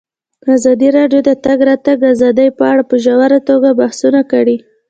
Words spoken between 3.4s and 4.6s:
توګه بحثونه کړي.